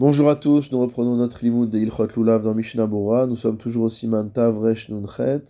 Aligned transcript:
Bonjour 0.00 0.30
à 0.30 0.36
tous, 0.36 0.72
nous 0.72 0.80
reprenons 0.80 1.14
notre 1.16 1.44
limoud 1.44 1.68
de 1.68 1.78
Ilchot 1.78 2.06
Lulav 2.16 2.42
dans 2.42 2.54
Mishnah. 2.54 2.86
Nous 2.86 3.36
sommes 3.36 3.58
toujours 3.58 3.84
au 3.84 3.88
Siman 3.90 4.30
Tav 4.30 4.58
Nunchet 4.88 5.44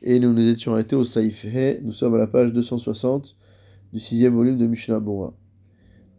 et 0.00 0.18
nous 0.18 0.32
nous 0.32 0.48
étions 0.48 0.72
arrêtés 0.72 0.96
au 0.96 1.04
Saïf 1.04 1.44
He. 1.44 1.78
Nous 1.82 1.92
sommes 1.92 2.14
à 2.14 2.16
la 2.16 2.26
page 2.26 2.54
260 2.54 3.36
du 3.92 4.00
sixième 4.00 4.34
volume 4.34 4.56
de 4.56 4.66
Mishnah 4.66 4.98
Bora. 4.98 5.34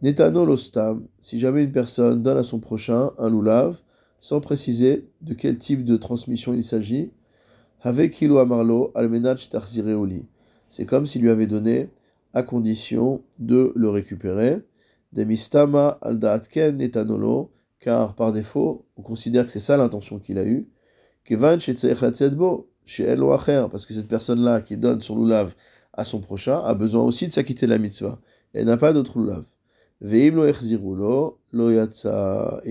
Netano 0.02 0.46
Lostam, 0.46 1.08
si 1.18 1.40
jamais 1.40 1.64
une 1.64 1.72
personne 1.72 2.22
donne 2.22 2.38
à 2.38 2.44
son 2.44 2.60
prochain 2.60 3.10
un 3.18 3.28
Lulav 3.28 3.76
sans 4.20 4.40
préciser 4.40 5.08
de 5.22 5.34
quel 5.34 5.58
type 5.58 5.84
de 5.84 5.96
transmission 5.96 6.54
il 6.54 6.62
s'agit, 6.62 7.10
avec 7.80 8.12
Kilo 8.12 8.38
Amarlo 8.38 8.92
Almenach 8.94 9.50
Tarzireoli. 9.50 10.26
C'est 10.68 10.86
comme 10.86 11.06
s'il 11.06 11.22
lui 11.22 11.30
avait 11.30 11.48
donné 11.48 11.88
à 12.34 12.44
condition 12.44 13.24
de 13.40 13.72
le 13.74 13.88
récupérer. 13.88 14.62
Demistama 15.12 15.98
Aldaatken 16.02 16.76
Netanolo 16.76 17.50
car 17.84 18.14
par 18.14 18.32
défaut, 18.32 18.86
on 18.96 19.02
considère 19.02 19.44
que 19.44 19.52
c'est 19.52 19.60
ça 19.60 19.76
l'intention 19.76 20.18
qu'il 20.18 20.38
a 20.38 20.44
eue. 20.46 20.66
parce 21.28 21.66
que 23.86 23.92
cette 23.92 24.08
personne-là 24.08 24.62
qui 24.62 24.78
donne 24.78 25.02
son 25.02 25.16
loulav 25.16 25.54
à 25.92 26.06
son 26.06 26.20
prochain 26.20 26.62
a 26.64 26.72
besoin 26.72 27.02
aussi 27.02 27.28
de 27.28 27.32
s'acquitter 27.34 27.66
de 27.66 27.72
la 27.72 27.78
mitzvah. 27.78 28.18
Elle 28.54 28.64
n'a 28.66 28.78
pas 28.78 28.94
d'autre 28.94 29.18
loulav. 29.18 29.44
Et 30.02 30.30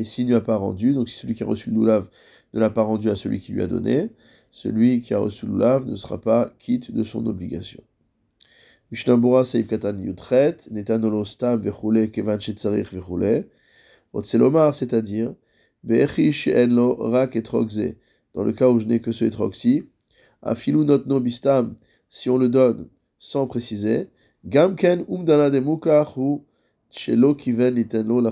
s'il 0.04 0.26
ne 0.26 0.30
lui 0.30 0.36
a 0.36 0.42
pas 0.42 0.56
rendu, 0.56 0.96
donc 0.96 1.10
si 1.10 1.20
celui 1.20 1.36
qui 1.36 1.44
a 1.44 1.46
reçu 1.46 1.70
le 1.70 1.76
loulav 1.76 2.10
ne 2.56 2.60
l'a 2.60 2.72
pas 2.72 2.82
rendu 2.82 3.12
à 3.12 3.16
celui 3.16 3.40
qui 3.40 3.52
lui 3.52 3.62
a 3.62 3.68
donné, 3.68 4.10
celui 4.50 5.02
qui 5.02 5.14
a 5.14 5.20
reçu 5.20 5.46
le 5.46 5.52
loulav 5.52 5.86
ne 5.86 5.94
sera 5.94 6.20
pas 6.20 6.52
quitte 6.58 6.92
de 6.92 7.04
son 7.04 7.28
obligation. 7.28 7.84
Mishnambura 8.92 9.44
Seif 9.44 9.68
Katan 9.68 10.00
Yutret, 10.02 10.58
Netanolo 10.72 11.24
Stam 11.24 11.62
Vechule 11.62 12.10
Kevan. 12.10 12.40
Otselomar, 14.14 14.76
c'est-à-dire, 14.76 15.34
en 15.90 17.10
Rak 17.10 17.36
etrogze, 17.36 17.96
dans 18.34 18.44
le 18.44 18.54
cas 18.54 18.70
où 18.70 18.80
je 18.80 18.86
n'ai 18.86 19.00
que 19.02 19.12
ce 19.12 19.26
etroxy, 19.26 19.84
Afilu 20.42 20.86
not 20.86 21.06
nobistam, 21.06 21.76
si 22.10 22.30
on 22.30 22.38
le 22.38 22.50
donne 22.50 22.88
sans 23.20 23.48
préciser, 23.48 24.10
Gamken 24.46 25.06
umdana 25.10 25.50
de 25.50 25.60
ou 25.60 26.46
Chelo 26.90 27.34
kiven 27.34 27.74
litenlo 27.74 28.22
la 28.22 28.32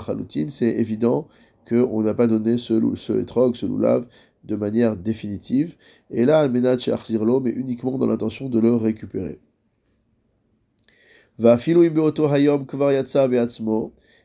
c'est 0.49 0.67
évident 0.67 1.27
qu'on 1.67 2.03
n'a 2.03 2.13
pas 2.13 2.27
donné 2.27 2.57
ce, 2.57 2.79
ce 2.95 3.13
etrog, 3.13 3.55
ce 3.55 3.65
lulav, 3.65 4.05
de 4.43 4.55
manière 4.55 4.95
définitive. 4.95 5.77
Et 6.09 6.25
là, 6.25 6.39
almenat 6.39 6.77
she'achzirlo, 6.77 7.39
mais 7.39 7.51
uniquement 7.51 7.97
dans 7.97 8.07
l'intention 8.07 8.49
de 8.49 8.59
le 8.59 8.75
récupérer. 8.75 9.39
Va 11.39 11.57
hayom 11.57 12.65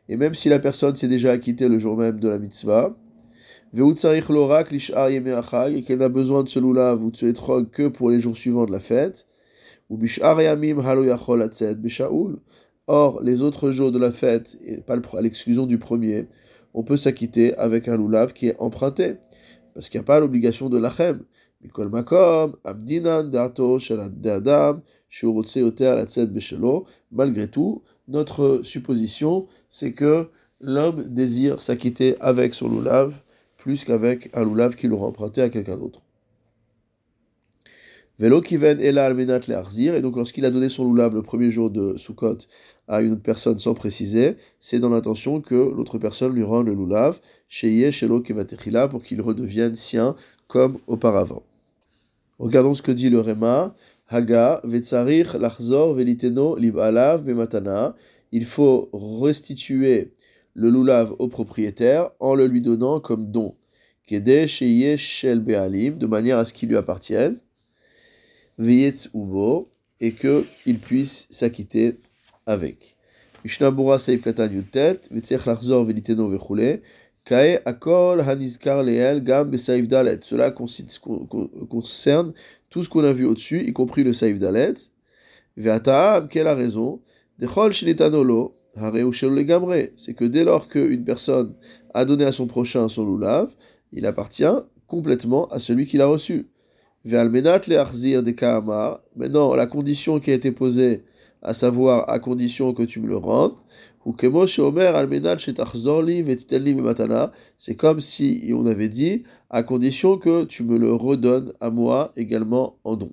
et 0.08 0.16
même 0.16 0.34
si 0.34 0.48
la 0.48 0.58
personne 0.58 0.96
s'est 0.96 1.08
déjà 1.08 1.32
acquittée 1.32 1.68
le 1.68 1.78
jour 1.78 1.96
même 1.96 2.20
de 2.20 2.28
la 2.28 2.38
mitzvah, 2.38 2.96
et 3.74 5.82
qu'elle 5.82 5.98
n'a 5.98 6.08
besoin 6.08 6.44
de 6.44 6.48
ce 6.48 6.58
lulav 6.58 7.04
ou 7.04 7.10
de 7.10 7.16
ce 7.16 7.26
etrog 7.26 7.70
que 7.70 7.88
pour 7.88 8.10
les 8.10 8.20
jours 8.20 8.36
suivants 8.36 8.66
de 8.66 8.72
la 8.72 8.80
fête, 8.80 9.26
ou 9.90 9.98
Or, 12.88 13.20
les 13.20 13.42
autres 13.42 13.72
jours 13.72 13.90
de 13.90 13.98
la 13.98 14.12
fête, 14.12 14.56
et 14.64 14.76
pas 14.76 14.94
à 14.94 15.20
l'exclusion 15.20 15.66
du 15.66 15.78
premier, 15.78 16.28
on 16.72 16.84
peut 16.84 16.96
s'acquitter 16.96 17.52
avec 17.56 17.88
un 17.88 17.96
lulav 17.96 18.32
qui 18.32 18.46
est 18.46 18.54
emprunté, 18.60 19.16
parce 19.74 19.88
qu'il 19.88 19.98
n'y 19.98 20.04
a 20.04 20.06
pas 20.06 20.20
l'obligation 20.20 20.68
de 20.68 20.78
l'achem. 20.78 21.24
Malgré 27.10 27.48
tout, 27.48 27.82
notre 28.08 28.62
supposition, 28.62 29.46
c'est 29.68 29.92
que 29.92 30.28
l'homme 30.60 31.04
désire 31.04 31.60
s'acquitter 31.60 32.16
avec 32.20 32.54
son 32.54 32.68
loulav 32.68 33.22
plus 33.56 33.84
qu'avec 33.84 34.30
un 34.34 34.44
loulav 34.44 34.76
qu'il 34.76 34.92
aura 34.92 35.06
emprunté 35.06 35.42
à 35.42 35.48
quelqu'un 35.48 35.76
d'autre. 35.76 36.02
Velo 38.18 38.40
kiven 38.40 38.80
ela 38.80 39.04
almenat 39.04 39.40
le 39.46 39.94
et 39.94 40.00
donc 40.00 40.16
lorsqu'il 40.16 40.46
a 40.46 40.50
donné 40.50 40.70
son 40.70 40.84
loulav 40.84 41.14
le 41.14 41.20
premier 41.20 41.50
jour 41.50 41.68
de 41.68 41.98
Sukkot 41.98 42.38
à 42.88 43.02
une 43.02 43.12
autre 43.12 43.22
personne 43.22 43.58
sans 43.58 43.74
préciser, 43.74 44.36
c'est 44.58 44.78
dans 44.78 44.88
l'intention 44.88 45.42
que 45.42 45.54
l'autre 45.54 45.98
personne 45.98 46.32
lui 46.32 46.42
rende 46.42 46.66
le 46.66 46.72
loulav, 46.72 47.20
sheye 47.48 47.92
shelo 47.92 48.20
kevatechila, 48.20 48.88
pour 48.88 49.02
qu'il 49.02 49.20
redevienne 49.20 49.76
sien 49.76 50.16
comme 50.48 50.78
auparavant. 50.86 51.42
Regardons 52.38 52.74
ce 52.74 52.82
que 52.82 52.92
dit 52.92 53.10
le 53.10 53.20
Réma. 53.20 53.74
Haga, 54.08 54.60
Vetzarich, 54.62 55.34
Lachzor, 55.34 55.94
Veliteno, 55.94 56.56
Libalav, 56.56 57.24
Bematana. 57.24 57.96
Il 58.30 58.44
faut 58.44 58.88
restituer 58.92 60.12
le 60.54 60.70
lulav 60.70 61.14
au 61.18 61.28
propriétaire 61.28 62.10
en 62.20 62.34
le 62.34 62.46
lui 62.46 62.60
donnant 62.60 63.00
comme 63.00 63.30
don. 63.30 63.54
Kede, 64.06 64.46
Sheye, 64.46 64.96
Shel, 64.96 65.40
Bealim, 65.40 65.98
de 65.98 66.06
manière 66.06 66.38
à 66.38 66.44
ce 66.44 66.52
qu'il 66.52 66.68
lui 66.68 66.76
appartienne. 66.76 67.38
Veyetz, 68.58 69.08
Uvo, 69.12 69.66
et 70.00 70.12
qu'il 70.12 70.78
puisse 70.78 71.26
s'acquitter 71.30 71.98
avec. 72.46 72.96
Mishnabura, 73.44 73.98
Seif, 73.98 74.22
Katan, 74.22 74.50
Yutet, 74.50 75.00
Vetzarich, 75.10 75.46
Lachzor, 75.46 75.84
Veliteno, 75.84 76.28
Vechule. 76.28 76.80
Akol 77.30 78.20
hanizkar 78.22 78.84
leel 78.84 79.20
gam 79.24 79.50
besaif 79.50 79.88
dalet. 79.88 80.20
Cela 80.22 80.52
concerne 80.52 82.32
tout 82.70 82.82
ce 82.84 82.88
qu'on 82.88 83.04
a 83.04 83.12
vu 83.12 83.24
au-dessus, 83.24 83.66
y 83.66 83.72
compris 83.72 84.04
le 84.04 84.12
saif 84.12 84.38
dalet. 84.38 84.74
Ve'ataam, 85.56 86.28
quelle 86.28 86.46
a 86.46 86.54
raison? 86.54 87.00
Dechol 87.38 87.72
shinitanolo, 87.72 88.56
hareu 88.76 89.10
le 89.10 89.42
gamre. 89.42 89.88
C'est 89.96 90.14
que 90.14 90.24
dès 90.24 90.44
lors 90.44 90.68
qu'une 90.68 91.04
personne 91.04 91.54
a 91.94 92.04
donné 92.04 92.24
à 92.24 92.32
son 92.32 92.46
prochain 92.46 92.88
son 92.88 93.16
lulav, 93.16 93.54
il 93.92 94.06
appartient 94.06 94.44
complètement 94.86 95.46
à 95.48 95.58
celui 95.58 95.86
qui 95.86 95.96
l'a 95.96 96.06
reçu. 96.06 96.48
Ve'almenat 97.04 97.62
le 97.66 97.78
arzir 97.78 98.22
de 98.22 98.30
kaamar. 98.30 99.00
Maintenant, 99.16 99.54
la 99.54 99.66
condition 99.66 100.20
qui 100.20 100.30
a 100.30 100.34
été 100.34 100.52
posée, 100.52 101.04
à 101.42 101.54
savoir 101.54 102.08
à 102.10 102.18
condition 102.18 102.74
que 102.74 102.82
tu 102.82 103.00
me 103.00 103.08
le 103.08 103.16
rendes, 103.16 103.54
c'est 107.58 107.74
comme 107.74 108.00
si 108.00 108.52
on 108.54 108.66
avait 108.66 108.88
dit, 108.88 109.24
à 109.50 109.62
condition 109.64 110.16
que 110.16 110.44
tu 110.44 110.62
me 110.62 110.78
le 110.78 110.92
redonnes 110.92 111.52
à 111.60 111.70
moi 111.70 112.12
également 112.16 112.78
en 112.84 112.94
don. 112.96 113.12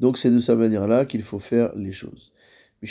Donc 0.00 0.18
c'est 0.18 0.30
de 0.30 0.38
sa 0.38 0.54
manière-là 0.54 1.06
qu'il 1.06 1.22
faut 1.22 1.38
faire 1.38 1.72
les 1.76 1.92
choses. 1.92 2.32
de 2.82 2.88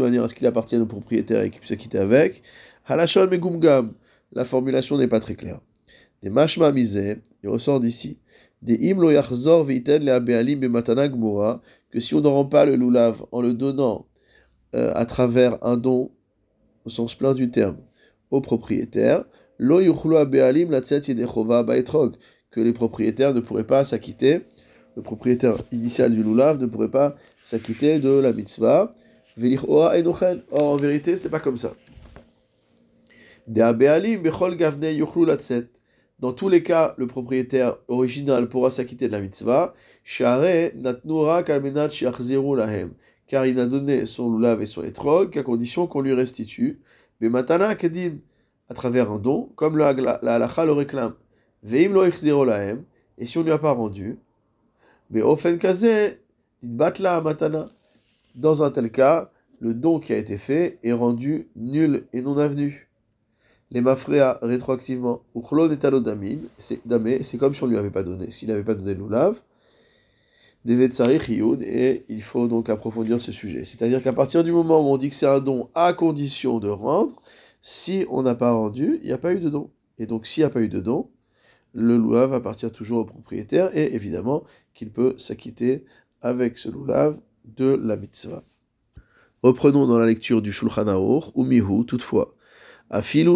manière 0.00 0.24
à 0.24 0.28
ce 0.28 0.34
qu'il 0.34 0.46
appartienne 0.46 0.82
au 0.82 0.86
propriétaire 0.86 1.42
et 1.42 1.50
qu'il 1.50 1.60
puisse 1.60 1.70
s'acquitter 1.70 1.98
avec. 1.98 2.42
Halashon 2.86 3.28
megumgam, 3.28 3.92
la 4.32 4.44
formulation 4.44 4.98
n'est 4.98 5.06
pas 5.08 5.20
très 5.20 5.34
claire. 5.36 5.60
Des 6.22 6.30
mashma 6.30 6.72
misé, 6.72 7.18
il 7.42 7.48
ressort 7.48 7.78
d'ici. 7.80 8.18
Que 8.64 8.76
si 12.00 12.14
on 12.14 12.20
ne 12.20 12.28
rend 12.28 12.44
pas 12.44 12.64
le 12.64 12.76
lulav 12.76 13.24
en 13.32 13.40
le 13.40 13.54
donnant 13.54 14.06
euh, 14.74 14.92
à 14.94 15.04
travers 15.04 15.64
un 15.64 15.76
don, 15.76 16.10
au 16.84 16.90
sens 16.90 17.14
plein 17.14 17.34
du 17.34 17.50
terme, 17.50 17.76
au 18.30 18.40
propriétaire, 18.40 19.24
lo 19.58 19.78
abealim 20.16 20.70
la 20.70 20.80
que 20.80 22.60
les 22.60 22.72
propriétaires 22.72 23.34
ne 23.34 23.40
pourraient 23.40 23.66
pas 23.66 23.84
s'acquitter, 23.84 24.42
le 24.96 25.02
propriétaire 25.02 25.56
initial 25.72 26.14
du 26.14 26.22
lulav 26.22 26.60
ne 26.60 26.66
pourrait 26.66 26.90
pas 26.90 27.16
s'acquitter 27.42 27.98
de 27.98 28.10
la 28.10 28.32
mitzvah. 28.32 28.94
Or, 29.66 29.92
en 30.52 30.76
vérité, 30.76 31.16
c'est 31.16 31.30
pas 31.30 31.40
comme 31.40 31.56
ça. 31.56 31.72
Dans 36.22 36.32
tous 36.32 36.48
les 36.48 36.62
cas, 36.62 36.94
le 36.98 37.08
propriétaire 37.08 37.78
original 37.88 38.48
pourra 38.48 38.70
s'acquitter 38.70 39.08
de 39.08 39.12
la 39.12 39.20
mitzvah. 39.20 39.74
Car 40.06 40.44
il 40.44 40.76
n'a 43.56 43.66
donné 43.66 44.06
son 44.06 44.36
lulav 44.36 44.62
et 44.62 44.66
son 44.66 44.84
etrog 44.84 45.30
qu'à 45.30 45.42
condition 45.42 45.88
qu'on 45.88 46.00
lui 46.00 46.12
restitue. 46.12 46.78
Mais 47.20 47.28
matana 47.28 47.74
kedin, 47.74 48.18
à 48.68 48.74
travers 48.74 49.10
un 49.10 49.18
don, 49.18 49.50
comme 49.56 49.76
la, 49.76 49.88
halacha 49.88 50.64
le 50.64 50.70
réclame. 50.70 51.14
Veim 51.64 51.92
lo 51.92 52.44
lahem, 52.44 52.84
et 53.18 53.26
si 53.26 53.38
on 53.38 53.40
ne 53.40 53.46
lui 53.46 53.52
a 53.52 53.58
pas 53.58 53.72
rendu, 53.72 54.16
mais 55.10 55.22
ofen 55.22 55.58
matana. 56.62 57.68
Dans 58.36 58.62
un 58.62 58.70
tel 58.70 58.92
cas, 58.92 59.32
le 59.58 59.74
don 59.74 59.98
qui 59.98 60.12
a 60.12 60.18
été 60.18 60.36
fait 60.36 60.78
est 60.84 60.92
rendu 60.92 61.48
nul 61.56 62.06
et 62.12 62.22
non 62.22 62.38
avenu 62.38 62.91
les 63.72 63.80
mafréa 63.80 64.38
rétroactivement, 64.42 65.22
ou 65.34 65.40
chlon 65.40 65.68
et 65.70 67.22
c'est 67.22 67.38
comme 67.38 67.54
si 67.54 67.62
on 67.64 67.66
lui 67.66 67.78
avait 67.78 67.90
pas 67.90 68.02
donné, 68.02 68.30
s'il 68.30 68.48
n'avait 68.48 68.62
pas 68.62 68.74
donné 68.74 68.94
l'oulav, 68.94 69.40
et 70.64 72.04
il 72.08 72.22
faut 72.22 72.46
donc 72.46 72.68
approfondir 72.68 73.20
ce 73.20 73.32
sujet. 73.32 73.64
C'est-à-dire 73.64 74.02
qu'à 74.02 74.12
partir 74.12 74.44
du 74.44 74.52
moment 74.52 74.80
où 74.80 74.92
on 74.92 74.96
dit 74.96 75.08
que 75.08 75.14
c'est 75.14 75.26
un 75.26 75.40
don 75.40 75.70
à 75.74 75.92
condition 75.92 76.60
de 76.60 76.68
rendre, 76.68 77.20
si 77.62 78.04
on 78.10 78.22
n'a 78.22 78.34
pas 78.34 78.52
rendu, 78.52 78.98
il 79.02 79.06
n'y 79.06 79.12
a 79.12 79.18
pas 79.18 79.32
eu 79.32 79.40
de 79.40 79.48
don. 79.48 79.70
Et 79.98 80.06
donc 80.06 80.26
s'il 80.26 80.42
n'y 80.42 80.46
a 80.46 80.50
pas 80.50 80.60
eu 80.60 80.68
de 80.68 80.78
don, 80.78 81.08
le 81.72 81.96
loulav 81.96 82.30
va 82.30 82.40
partir 82.40 82.70
toujours 82.70 82.98
au 82.98 83.04
propriétaire, 83.04 83.76
et 83.76 83.94
évidemment 83.94 84.44
qu'il 84.74 84.90
peut 84.90 85.14
s'acquitter 85.16 85.84
avec 86.20 86.58
ce 86.58 86.68
loulav 86.68 87.18
de 87.56 87.80
la 87.82 87.96
mitzvah. 87.96 88.44
Reprenons 89.42 89.86
dans 89.86 89.98
la 89.98 90.06
lecture 90.06 90.42
du 90.42 90.52
Shulchan 90.52 90.86
Aruch, 90.86 91.24
ou 91.34 91.44
mihu, 91.44 91.86
toutefois. 91.86 92.36
Afilu 92.92 93.32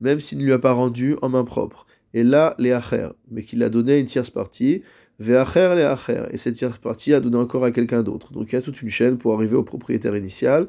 même 0.00 0.20
s'il 0.20 0.38
ne 0.38 0.44
lui 0.44 0.52
a 0.52 0.58
pas 0.58 0.72
rendu 0.72 1.16
en 1.22 1.28
main 1.28 1.44
propre. 1.44 1.86
Et 2.14 2.22
là, 2.22 2.54
les 2.58 2.72
acher, 2.72 3.08
mais 3.30 3.42
qu'il 3.42 3.62
a 3.62 3.68
donné 3.68 3.98
une 3.98 4.06
tierce 4.06 4.30
partie, 4.30 4.82
ve'acher 5.18 5.74
les 5.74 5.82
acher, 5.82 6.24
et 6.30 6.36
cette 6.36 6.54
tierce 6.54 6.78
partie 6.78 7.12
a 7.14 7.20
donné 7.20 7.36
encore 7.36 7.64
à 7.64 7.72
quelqu'un 7.72 8.02
d'autre. 8.02 8.32
Donc 8.32 8.52
il 8.52 8.54
y 8.54 8.58
a 8.58 8.62
toute 8.62 8.80
une 8.80 8.90
chaîne 8.90 9.18
pour 9.18 9.34
arriver 9.34 9.56
au 9.56 9.64
propriétaire 9.64 10.16
initial. 10.16 10.68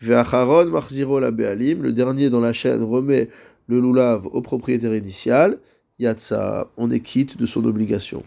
Ve'acharon 0.00 0.66
machziro 0.66 1.20
la 1.20 1.30
be'alim, 1.30 1.82
le 1.82 1.92
dernier 1.92 2.30
dans 2.30 2.40
la 2.40 2.52
chaîne 2.52 2.82
remet 2.82 3.28
le 3.68 3.80
lulav 3.80 4.26
au 4.26 4.40
propriétaire 4.42 4.94
initial. 4.94 5.58
Yatsa, 5.98 6.70
on 6.76 6.90
est 6.90 7.00
quitte 7.00 7.38
de 7.38 7.46
son 7.46 7.64
obligation. 7.64 8.24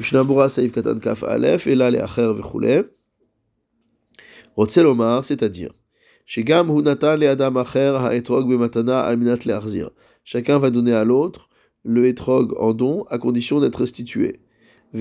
Mishnabura 0.00 0.48
saif 0.48 0.72
katan 0.72 0.98
kaf 0.98 1.22
et 1.66 1.74
là 1.74 1.90
les 1.90 1.98
acher 1.98 2.32
ve'chule. 2.32 2.90
Rotzelomar, 4.56 5.24
c'est-à-dire, 5.24 5.70
Chacun 6.32 6.62
va 6.62 6.80
donner 10.70 10.92
à 10.92 11.04
l'autre 11.04 11.48
le 11.82 12.06
etrog 12.06 12.54
en 12.56 12.72
don 12.72 13.04
à 13.10 13.18
condition 13.18 13.58
d'être 13.58 13.80
restitué. 13.80 14.38
Et 14.94 15.00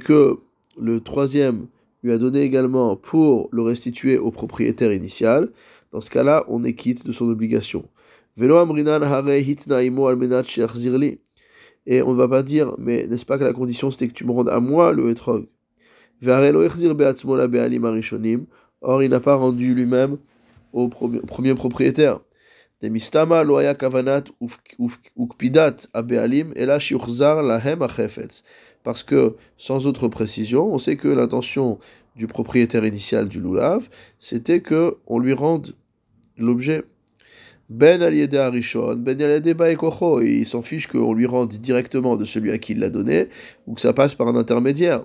que 0.00 0.38
le 0.80 0.98
troisième 0.98 1.68
lui 2.02 2.10
a 2.10 2.18
donné 2.18 2.40
également 2.40 2.96
pour 2.96 3.48
le 3.52 3.62
restituer 3.62 4.18
au 4.18 4.32
propriétaire 4.32 4.92
initial. 4.92 5.52
Dans 5.92 6.00
ce 6.00 6.10
cas-là, 6.10 6.44
on 6.48 6.64
est 6.64 6.74
quitte 6.74 7.06
de 7.06 7.12
son 7.12 7.28
obligation. 7.28 7.84
Et 8.36 8.50
on 12.02 12.12
ne 12.12 12.16
va 12.16 12.28
pas 12.28 12.42
dire, 12.42 12.74
mais 12.78 13.06
n'est-ce 13.06 13.24
pas 13.24 13.38
que 13.38 13.44
la 13.44 13.52
condition 13.52 13.92
c'était 13.92 14.08
que 14.08 14.12
tu 14.12 14.26
me 14.26 14.32
rendes 14.32 14.48
à 14.48 14.58
moi 14.58 14.92
le 14.92 15.10
etrog? 15.10 15.46
Or, 16.22 16.44
il 19.02 19.10
n'a 19.10 19.20
pas 19.20 19.34
rendu 19.34 19.74
lui-même 19.74 20.16
au 20.72 20.88
premier, 20.88 21.54
propriétaire. 21.54 22.20
Parce 28.84 29.02
que, 29.02 29.34
sans 29.56 29.86
autre 29.86 30.08
précision, 30.08 30.72
on 30.72 30.78
sait 30.78 30.96
que 30.96 31.08
l'intention 31.08 31.78
du 32.14 32.26
propriétaire 32.26 32.84
initial 32.84 33.28
du 33.28 33.40
lulav, 33.40 33.88
c'était 34.18 34.60
que 34.60 34.98
on 35.06 35.18
lui 35.18 35.32
rende 35.32 35.74
l'objet 36.38 36.84
ben 37.68 38.00
aliede 38.00 38.36
arishon, 38.36 38.96
ben 38.96 39.18
baekocho, 39.54 40.20
il 40.20 40.46
s'en 40.46 40.62
fiche 40.62 40.86
qu'on 40.86 41.14
lui 41.14 41.26
rende 41.26 41.52
directement 41.54 42.16
de 42.16 42.24
celui 42.24 42.52
à 42.52 42.58
qui 42.58 42.72
il 42.72 42.78
l'a 42.78 42.90
donné, 42.90 43.28
ou 43.66 43.74
que 43.74 43.80
ça 43.80 43.92
passe 43.92 44.14
par 44.14 44.28
un 44.28 44.36
intermédiaire. 44.36 45.04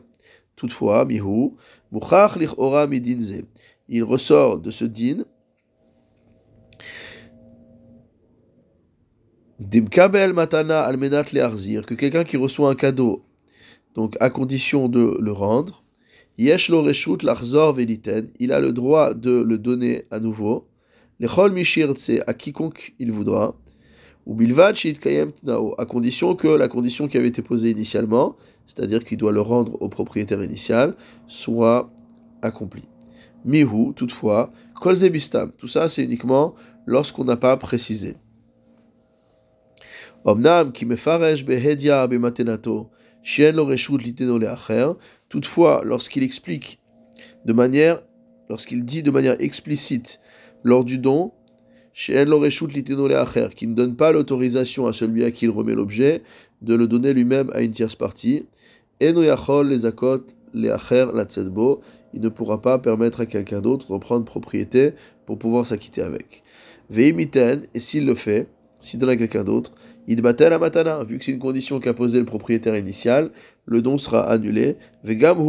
Toutefois, 0.62 1.06
mihu, 1.06 1.56
muchach 1.92 2.36
lichora 2.36 2.86
midinze, 2.86 3.46
il 3.90 4.04
ressort 4.04 4.60
de 4.60 4.70
ce 4.70 4.86
din, 4.86 5.26
dimkabel 9.58 10.34
matana 10.34 10.82
almenat 10.82 11.32
learzir, 11.34 11.84
que 11.84 11.96
quelqu'un 11.96 12.24
qui 12.24 12.38
reçoit 12.38 12.70
un 12.70 12.76
cadeau, 12.76 13.26
donc 13.96 14.16
à 14.20 14.30
condition 14.30 14.88
de 14.88 15.18
le 15.20 15.32
rendre, 15.32 15.84
yesh 16.38 16.70
lo 16.70 16.84
reshut 16.84 17.24
lachzor 17.24 17.74
veliten, 17.74 18.30
il 18.38 18.52
a 18.52 18.60
le 18.60 18.72
droit 18.72 19.16
de 19.16 19.42
le 19.42 19.58
donner 19.58 20.06
à 20.12 20.20
nouveau, 20.20 20.68
Lechol 21.20 21.54
mishir 21.54 21.92
c'est 21.98 22.22
à 22.30 22.36
quiconque 22.36 22.94
il 23.00 23.12
voudra. 23.12 23.56
Ou 24.26 24.36
bilvad 24.36 24.76
à 25.78 25.86
condition 25.86 26.36
que 26.36 26.48
la 26.48 26.68
condition 26.68 27.08
qui 27.08 27.18
avait 27.18 27.28
été 27.28 27.42
posée 27.42 27.72
initialement, 27.72 28.36
c'est-à-dire 28.68 29.04
qu'il 29.04 29.18
doit 29.18 29.32
le 29.32 29.42
rendre 29.42 29.82
au 29.82 29.90
propriétaire 29.90 30.44
initial, 30.44 30.96
soit 31.28 31.90
accomplie. 32.42 32.88
Mihu, 33.44 33.94
toutefois, 33.96 34.52
kol 34.76 34.96
zebistam, 34.96 35.52
tout 35.58 35.68
ça 35.68 35.90
c'est 35.90 36.04
uniquement 36.04 36.54
lorsqu'on 36.86 37.26
n'a 37.26 37.38
pas 37.38 37.58
précisé. 37.58 38.16
Omnam 40.24 40.72
ki 40.72 40.86
mefaresh 40.86 41.44
behedia 41.44 42.06
bematenato, 42.08 42.92
shien 43.24 43.54
lo 43.54 43.68
leacher, 43.68 44.94
toutefois 45.30 45.82
lorsqu'il 45.84 46.22
explique 46.22 46.80
de 47.46 47.54
manière, 47.54 48.04
lorsqu'il 48.50 48.86
dit 48.86 49.02
de 49.02 49.10
manière 49.10 49.36
explicite 49.40 50.20
lors 50.64 50.86
du 50.86 51.00
don, 51.00 51.32
qui 51.94 53.68
ne 53.68 53.74
donne 53.74 53.96
pas 53.96 54.12
l'autorisation 54.12 54.88
à 54.88 54.94
celui 54.94 55.24
à 55.24 55.32
qui 55.32 55.46
il 55.46 55.52
remet 55.52 55.76
l'objet 55.76 56.22
de 56.62 56.76
le 56.76 56.88
donner 56.88 57.14
lui-même 57.14 57.52
à 57.54 57.62
une 57.62 57.72
tierce 57.72 57.96
partie. 57.96 58.46
Il 59.00 59.14
ne 62.22 62.30
pourra 62.30 62.62
pas 62.62 62.80
permettre 62.80 63.22
à 63.22 63.26
quelqu'un 63.26 63.62
d'autre 63.62 63.92
de 63.92 63.98
prendre 63.98 64.26
propriété 64.26 64.92
pour 65.26 65.40
pouvoir 65.40 65.66
s'acquitter 65.66 66.02
avec. 66.02 66.44
Veimiten, 66.90 67.68
et 67.74 67.80
s'il 67.80 68.06
le 68.06 68.16
fait, 68.16 68.48
s'il 68.80 69.00
donne 69.00 69.10
à 69.10 69.16
quelqu'un 69.16 69.44
d'autre, 69.44 69.74
il 70.08 70.22
battait 70.22 70.50
la 70.50 70.58
matana, 70.58 71.04
vu 71.04 71.20
que 71.20 71.26
c'est 71.26 71.32
une 71.32 71.40
condition 71.40 71.80
qu'a 71.80 71.94
posée 71.94 72.20
le 72.20 72.26
propriétaire 72.26 72.76
initial, 72.76 73.32
le 73.66 73.82
don 73.82 73.98
sera 73.98 74.30
annulé. 74.30 74.78
Vegam 75.04 75.40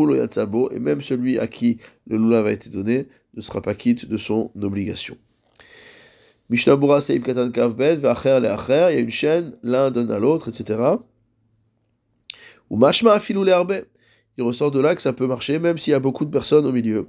et 0.71 0.79
même 0.79 1.03
celui 1.03 1.39
à 1.39 1.47
qui 1.47 1.79
le 2.07 2.19
lulav 2.19 2.47
a 2.47 2.53
été 2.53 2.69
donné 2.71 3.07
ne 3.35 3.41
sera 3.41 3.63
pas 3.63 3.75
quitte 3.75 4.09
de 4.09 4.17
son 4.17 4.51
obligation. 4.61 5.17
Mishnabura 6.53 7.01
Seif 7.01 7.23
Katan 7.23 7.51
Kavbet, 7.51 7.95
Vacher 7.95 8.39
le 8.39 8.49
il 8.91 8.95
y 8.95 8.99
a 8.99 9.01
une 9.01 9.11
chaîne, 9.11 9.55
l'un 9.63 9.91
donne 9.91 10.11
à 10.11 10.19
l'autre, 10.19 10.51
etc. 10.51 10.79
Ou 12.69 12.77
Mashma 12.77 13.15
Afilou 13.15 13.43
le 13.43 13.53
Il 14.37 14.45
ressort 14.45 14.71
de 14.71 14.79
là 14.79 14.95
que 14.95 15.01
ça 15.01 15.15
peut 15.15 15.27
marcher 15.27 15.59
même 15.59 15.79
s'il 15.79 15.93
y 15.93 15.95
a 15.95 15.99
beaucoup 15.99 16.27
de 16.27 16.31
personnes 16.31 16.67
au 16.67 16.73
milieu. 16.73 17.09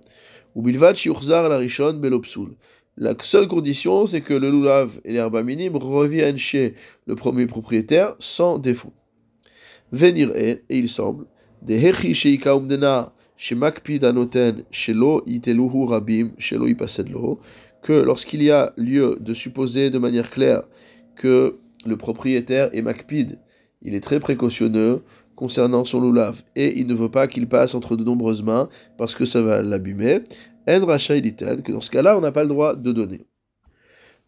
Ou 0.55 0.61
Bilvat 0.61 0.93
Shiurzar 0.93 1.49
la 1.49 1.57
Rishon 1.57 1.95
Belopsul. 1.95 2.55
La 2.95 3.15
seule 3.21 3.49
condition, 3.49 4.07
c'est 4.07 4.21
que 4.21 4.33
le 4.33 4.49
lulav 4.49 5.01
et 5.03 5.11
l'herbe 5.11 5.43
minime 5.43 5.75
reviennent 5.75 6.37
chez 6.37 6.75
le 7.05 7.15
premier 7.17 7.45
propriétaire 7.45 8.15
sans 8.19 8.59
défaut. 8.59 8.93
Venir 9.91 10.31
et 10.37 10.63
il 10.69 10.87
semble, 10.87 11.25
des 11.61 11.85
hechi 11.85 12.15
sheika 12.15 12.55
umdena 12.55 13.11
shemakpid 13.35 14.05
anoten 14.05 14.63
shelo 14.71 15.21
iteluhu 15.25 15.85
rabim 15.85 16.31
shelo 16.37 16.65
ipasedlo, 16.65 17.39
que 17.83 17.93
lorsqu'il 17.93 18.41
y 18.41 18.49
a 18.49 18.73
lieu 18.77 19.17
de 19.19 19.33
supposer 19.33 19.91
de 19.91 19.99
manière 19.99 20.31
claire 20.31 20.63
que 21.15 21.59
le 21.85 21.97
propriétaire 21.97 22.69
est 22.73 22.81
makpid, 22.81 23.37
il 23.81 23.93
est 23.93 23.99
très 23.99 24.19
précautionneux 24.19 25.03
concernant 25.35 25.83
son 25.83 26.01
lulav 26.01 26.41
et 26.55 26.79
il 26.79 26.87
ne 26.87 26.93
veut 26.95 27.11
pas 27.11 27.27
qu'il 27.27 27.47
passe 27.47 27.75
entre 27.75 27.95
de 27.95 28.03
nombreuses 28.03 28.41
mains 28.41 28.69
parce 28.97 29.13
que 29.13 29.25
ça 29.25 29.41
va 29.41 29.61
l'abîmer, 29.61 30.21
en 30.67 30.79
que 30.79 31.71
dans 31.71 31.81
ce 31.81 31.91
cas-là, 31.91 32.17
on 32.17 32.21
n'a 32.21 32.31
pas 32.31 32.43
le 32.43 32.49
droit 32.49 32.75
de 32.75 32.91
donner. 32.93 33.25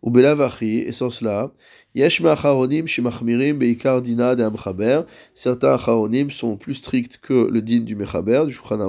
Ou 0.01 0.11
belavachi, 0.11 0.79
et 0.79 0.91
sans 0.91 1.09
cela, 1.09 1.51
yesh 1.95 2.23
acharonim 2.23 2.85
shemachmirim 2.85 3.57
beikar 3.57 4.01
dina 4.01 4.35
de 4.35 4.43
amchaber, 4.43 5.01
certains 5.33 5.73
acharonim 5.73 6.29
sont 6.29 6.57
plus 6.57 6.75
stricts 6.75 7.17
que 7.17 7.49
le 7.49 7.61
din 7.61 7.79
du 7.79 7.95
mechaber, 7.95 8.43
du 8.45 8.53
shulchan 8.53 8.81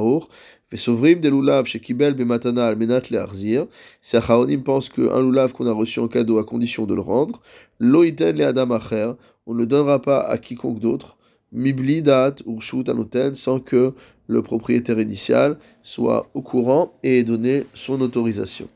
Vesovrim 0.73 1.21
de 1.21 1.29
lulav 1.29 1.65
shekibel 1.67 2.15
bematana 2.15 2.67
almenat 2.67 3.11
learzir, 3.11 3.67
ces 4.03 4.17
acharonim 4.17 4.63
pensent 4.65 4.89
qu'un 4.89 5.23
lulav 5.23 5.53
qu'on 5.53 5.69
a 5.69 5.73
reçu 5.73 6.01
en 6.01 6.09
cadeau 6.09 6.39
à 6.39 6.45
condition 6.45 6.87
de 6.87 6.95
le 6.95 7.01
rendre, 7.01 7.41
loiten 7.79 8.37
le 8.37 8.47
adam 8.47 8.73
acher, 8.73 9.13
on 9.47 9.55
ne 9.55 9.61
le 9.61 9.67
donnera 9.67 10.03
pas 10.03 10.21
à 10.21 10.39
quiconque 10.39 10.81
d'autre, 10.81 11.19
mibli 11.53 12.03
dat 12.03 12.35
urshut 12.47 12.89
anoten, 12.89 13.37
sans 13.37 13.61
que 13.61 13.93
le 14.27 14.43
propriétaire 14.43 14.99
initial 14.99 15.57
soit 15.85 16.29
au 16.35 16.43
courant 16.43 16.93
et 17.05 17.21
ait 17.21 17.23
donné 17.23 17.65
son 17.75 18.01
autorisation. 18.01 18.69